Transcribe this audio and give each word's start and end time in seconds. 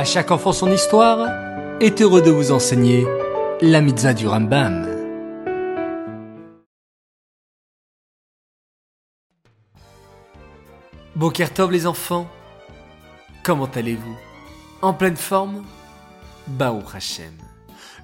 À 0.00 0.04
chaque 0.04 0.30
enfant 0.30 0.54
son 0.54 0.72
histoire 0.72 1.28
est 1.78 2.00
heureux 2.00 2.22
de 2.22 2.30
vous 2.30 2.52
enseigner 2.52 3.06
la 3.60 3.82
mitzvah 3.82 4.14
du 4.14 4.26
Rambam. 4.26 4.88
Bokertov 11.14 11.70
les 11.70 11.86
enfants, 11.86 12.26
comment 13.42 13.68
allez-vous? 13.74 14.16
En 14.80 14.94
pleine 14.94 15.18
forme? 15.18 15.66
Baou 16.46 16.80
Hashem. 16.94 17.34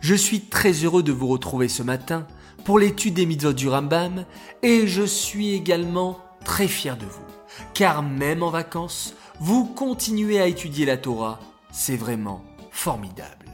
Je 0.03 0.15
suis 0.15 0.43
très 0.43 0.73
heureux 0.73 1.03
de 1.03 1.13
vous 1.13 1.29
retrouver 1.29 1.69
ce 1.69 1.83
matin 1.83 2.27
pour 2.67 2.79
l'étude 2.79 3.15
des 3.15 3.25
mitzvot 3.25 3.55
du 3.55 3.71
Rambam 3.71 4.27
et 4.63 4.87
je 4.87 5.03
suis 5.03 5.55
également 5.55 6.19
très 6.45 6.69
fier 6.69 6.99
de 6.99 7.07
vous, 7.07 7.25
car 7.73 8.03
même 8.03 8.43
en 8.43 8.51
vacances, 8.51 9.15
vous 9.41 9.65
continuez 9.65 10.43
à 10.43 10.47
étudier 10.47 10.85
la 10.85 10.99
Torah, 10.99 11.41
c'est 11.77 11.97
vraiment 11.97 12.43
formidable. 12.71 13.51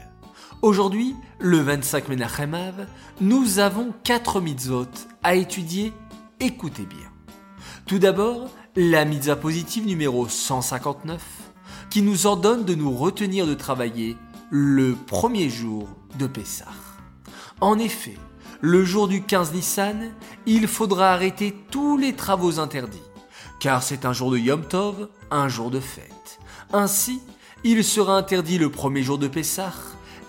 Aujourd'hui, 0.61 1.13
le 1.39 1.59
25 1.59 2.07
Menachem 2.07 2.53
Av, 2.53 2.87
nous 3.19 3.59
avons 3.59 3.93
quatre 4.05 4.39
mitzvot 4.39 4.87
à 5.23 5.35
étudier, 5.35 5.91
écoutez 6.39 6.85
bien. 6.85 7.11
Tout 7.85 7.99
d'abord, 7.99 8.49
la 8.77 9.03
mitzvah 9.03 9.35
positive 9.35 9.85
numéro 9.85 10.29
159, 10.29 11.21
qui 11.89 12.01
nous 12.01 12.25
ordonne 12.25 12.63
de 12.63 12.75
nous 12.75 12.95
retenir 12.95 13.45
de 13.45 13.55
travailler 13.55 14.15
le 14.49 14.95
premier 14.95 15.49
jour 15.49 15.89
de 16.17 16.25
Pessah. 16.25 16.71
En 17.59 17.77
effet, 17.77 18.17
le 18.61 18.85
jour 18.85 19.09
du 19.09 19.23
15 19.23 19.53
Nissan, 19.53 20.11
il 20.45 20.67
faudra 20.69 21.11
arrêter 21.11 21.53
tous 21.71 21.97
les 21.97 22.15
travaux 22.15 22.59
interdits, 22.59 23.03
car 23.59 23.83
c'est 23.83 24.05
un 24.05 24.13
jour 24.13 24.31
de 24.31 24.37
Yom 24.37 24.65
Tov, 24.65 25.09
un 25.29 25.49
jour 25.49 25.69
de 25.71 25.81
fête. 25.81 26.39
Ainsi, 26.71 27.21
il 27.63 27.83
sera 27.83 28.17
interdit 28.17 28.57
le 28.57 28.69
premier 28.69 29.03
jour 29.03 29.17
de 29.17 29.27
Pessah 29.27 29.73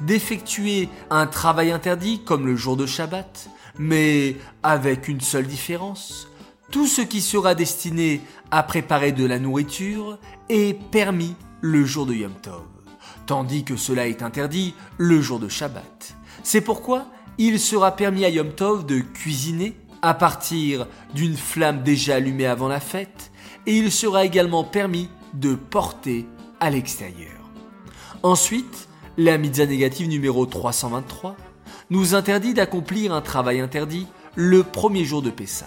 d'effectuer 0.00 0.88
un 1.10 1.26
travail 1.26 1.70
interdit 1.70 2.22
comme 2.24 2.46
le 2.46 2.56
jour 2.56 2.76
de 2.76 2.86
Shabbat, 2.86 3.48
mais 3.78 4.36
avec 4.62 5.08
une 5.08 5.20
seule 5.20 5.46
différence. 5.46 6.28
Tout 6.70 6.86
ce 6.86 7.02
qui 7.02 7.20
sera 7.20 7.54
destiné 7.54 8.20
à 8.50 8.62
préparer 8.62 9.12
de 9.12 9.24
la 9.24 9.38
nourriture 9.38 10.18
est 10.48 10.78
permis 10.90 11.34
le 11.60 11.84
jour 11.84 12.06
de 12.06 12.14
Yom 12.14 12.34
Tov, 12.42 12.64
tandis 13.26 13.64
que 13.64 13.76
cela 13.76 14.08
est 14.08 14.22
interdit 14.22 14.74
le 14.98 15.20
jour 15.20 15.38
de 15.38 15.48
Shabbat. 15.48 16.16
C'est 16.42 16.60
pourquoi 16.60 17.06
il 17.38 17.58
sera 17.58 17.96
permis 17.96 18.24
à 18.24 18.28
Yom 18.28 18.52
Tov 18.52 18.86
de 18.86 19.00
cuisiner 19.00 19.76
à 20.02 20.14
partir 20.14 20.86
d'une 21.14 21.36
flamme 21.36 21.82
déjà 21.82 22.16
allumée 22.16 22.46
avant 22.46 22.68
la 22.68 22.80
fête, 22.80 23.30
et 23.66 23.76
il 23.76 23.90
sera 23.90 24.24
également 24.24 24.64
permis 24.64 25.08
de 25.32 25.54
porter 25.54 26.26
l'extérieur. 26.70 27.30
Ensuite, 28.22 28.88
la 29.16 29.38
mitzvah 29.38 29.66
négative 29.66 30.08
numéro 30.08 30.46
323 30.46 31.36
nous 31.90 32.14
interdit 32.14 32.54
d'accomplir 32.54 33.12
un 33.12 33.20
travail 33.20 33.60
interdit 33.60 34.06
le 34.34 34.62
premier 34.62 35.04
jour 35.04 35.22
de 35.22 35.30
Pessah. 35.30 35.66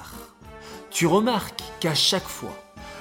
Tu 0.89 1.05
remarques 1.07 1.63
qu'à 1.79 1.93
chaque 1.93 2.27
fois, 2.27 2.57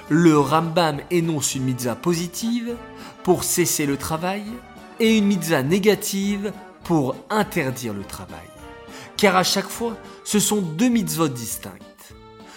le 0.08 0.38
Rambam 0.38 1.00
énonce 1.10 1.54
une 1.54 1.64
mitzvah 1.64 1.96
positive 1.96 2.76
pour 3.24 3.44
cesser 3.44 3.86
le 3.86 3.96
travail 3.96 4.44
et 5.00 5.16
une 5.16 5.26
mitzvah 5.26 5.62
négative 5.62 6.52
pour 6.84 7.16
interdire 7.30 7.94
le 7.94 8.04
travail 8.04 8.46
car 9.16 9.36
à 9.36 9.44
chaque 9.44 9.68
fois, 9.68 9.96
ce 10.24 10.38
sont 10.38 10.60
deux 10.60 10.88
mitzvot 10.88 11.28
distinctes. 11.28 12.14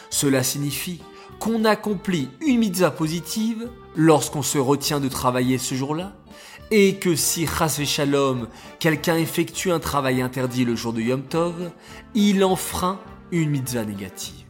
Cela 0.10 0.44
signifie 0.44 1.02
qu'on 1.40 1.66
accomplit 1.66 2.30
une 2.46 2.60
mitzvah 2.60 2.92
positive 2.92 3.70
lorsqu'on 3.96 4.44
se 4.44 4.58
retient 4.58 5.00
de 5.00 5.08
travailler 5.08 5.58
ce 5.58 5.76
jour-là, 5.76 6.14
et 6.72 6.96
que 6.96 7.16
si 7.16 7.48
chas 7.48 7.82
shalom, 7.84 8.48
quelqu'un 8.80 9.16
effectue 9.16 9.72
un 9.72 9.80
travail 9.80 10.22
interdit 10.22 10.66
le 10.66 10.76
jour 10.76 10.94
de 10.94 11.02
Yom 11.02 11.24
Tov, 11.24 11.72
il 12.14 12.44
enfreint 12.44 13.00
une 13.32 13.50
mitzvah 13.50 13.86
négative. 13.86 14.46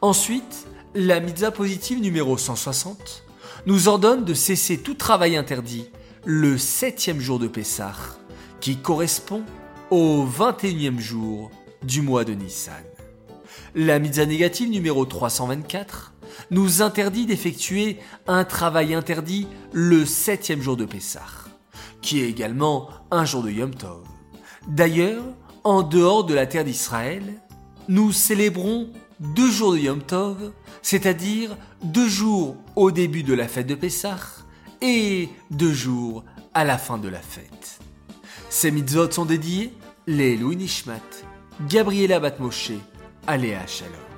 Ensuite, 0.00 0.66
la 0.94 1.20
mitzvah 1.20 1.50
positive 1.50 2.00
numéro 2.00 2.36
160 2.36 3.24
nous 3.66 3.88
ordonne 3.88 4.24
de 4.24 4.34
cesser 4.34 4.78
tout 4.78 4.94
travail 4.94 5.36
interdit 5.36 5.86
le 6.24 6.58
septième 6.58 7.20
jour 7.20 7.38
de 7.38 7.48
Pessah, 7.48 7.94
qui 8.60 8.76
correspond 8.76 9.42
au 9.90 10.24
21e 10.26 10.98
jour 10.98 11.50
du 11.82 12.00
mois 12.00 12.24
de 12.24 12.34
Nissan. 12.34 12.93
La 13.74 13.98
mitzvah 13.98 14.26
négative 14.26 14.70
numéro 14.70 15.04
324 15.04 16.14
nous 16.50 16.82
interdit 16.82 17.26
d'effectuer 17.26 17.98
un 18.26 18.44
travail 18.44 18.94
interdit 18.94 19.46
le 19.72 20.04
septième 20.04 20.62
jour 20.62 20.76
de 20.76 20.84
Pessah, 20.84 21.22
qui 22.02 22.20
est 22.20 22.28
également 22.28 22.88
un 23.10 23.24
jour 23.24 23.42
de 23.42 23.50
Yom 23.50 23.74
Tov. 23.74 24.04
D'ailleurs, 24.68 25.24
en 25.62 25.82
dehors 25.82 26.24
de 26.24 26.34
la 26.34 26.46
terre 26.46 26.64
d'Israël, 26.64 27.22
nous 27.88 28.12
célébrons 28.12 28.90
deux 29.20 29.50
jours 29.50 29.72
de 29.72 29.78
Yom 29.78 30.02
Tov, 30.02 30.52
c'est-à-dire 30.82 31.56
deux 31.82 32.08
jours 32.08 32.56
au 32.76 32.90
début 32.90 33.22
de 33.22 33.34
la 33.34 33.48
fête 33.48 33.66
de 33.66 33.74
Pessah 33.74 34.18
et 34.80 35.28
deux 35.50 35.72
jours 35.72 36.24
à 36.52 36.64
la 36.64 36.78
fin 36.78 36.98
de 36.98 37.08
la 37.08 37.20
fête. 37.20 37.80
Ces 38.50 38.70
mitzvot 38.70 39.10
sont 39.10 39.24
dédiés 39.24 39.72
les 40.06 40.36
Louis 40.36 40.56
Nishmat, 40.56 41.00
Gabriela 41.68 42.20
Batmoshe, 42.20 42.72
Aléa 43.26 43.66
Shalom. 43.66 44.13